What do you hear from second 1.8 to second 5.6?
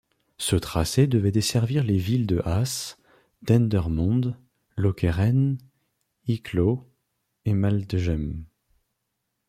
les villes de Asse, Dendermonde, Lokeren,